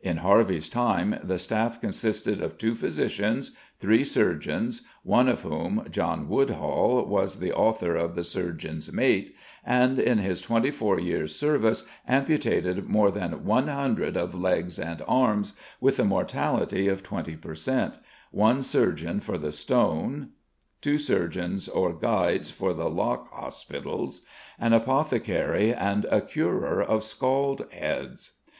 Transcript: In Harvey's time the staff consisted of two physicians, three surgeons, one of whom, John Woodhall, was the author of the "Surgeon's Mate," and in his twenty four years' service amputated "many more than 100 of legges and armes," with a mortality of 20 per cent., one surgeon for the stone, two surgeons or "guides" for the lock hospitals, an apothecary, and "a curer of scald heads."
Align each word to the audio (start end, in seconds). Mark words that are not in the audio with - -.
In 0.00 0.18
Harvey's 0.18 0.68
time 0.68 1.18
the 1.24 1.40
staff 1.40 1.80
consisted 1.80 2.40
of 2.40 2.56
two 2.56 2.76
physicians, 2.76 3.50
three 3.80 4.04
surgeons, 4.04 4.82
one 5.02 5.28
of 5.28 5.42
whom, 5.42 5.88
John 5.90 6.28
Woodhall, 6.28 7.04
was 7.06 7.40
the 7.40 7.52
author 7.52 7.96
of 7.96 8.14
the 8.14 8.22
"Surgeon's 8.22 8.92
Mate," 8.92 9.34
and 9.66 9.98
in 9.98 10.18
his 10.18 10.40
twenty 10.40 10.70
four 10.70 11.00
years' 11.00 11.34
service 11.34 11.82
amputated 12.06 12.76
"many 12.76 12.88
more 12.88 13.10
than 13.10 13.44
100 13.44 14.16
of 14.16 14.36
legges 14.36 14.78
and 14.78 15.02
armes," 15.08 15.52
with 15.80 15.98
a 15.98 16.04
mortality 16.04 16.86
of 16.86 17.02
20 17.02 17.34
per 17.38 17.56
cent., 17.56 17.94
one 18.30 18.62
surgeon 18.62 19.18
for 19.18 19.36
the 19.36 19.50
stone, 19.50 20.28
two 20.80 20.96
surgeons 20.96 21.66
or 21.68 21.92
"guides" 21.92 22.50
for 22.52 22.72
the 22.72 22.88
lock 22.88 23.32
hospitals, 23.34 24.22
an 24.60 24.74
apothecary, 24.74 25.74
and 25.74 26.04
"a 26.04 26.20
curer 26.20 26.80
of 26.80 27.02
scald 27.02 27.66
heads." 27.72 28.34